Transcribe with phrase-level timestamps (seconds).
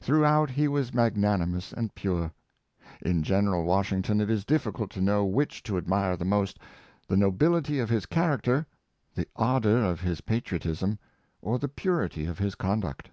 [0.00, 2.32] Throughout he was magnani mous and pure.
[3.02, 6.58] In General Washington it is difficult to know which to admire the most—
[7.08, 8.66] the nobility of his character,
[9.16, 10.98] the ardor of his patriotism,
[11.42, 13.10] or the purity of his conduct.